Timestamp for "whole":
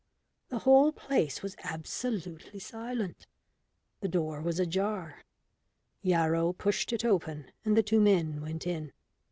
0.57-0.91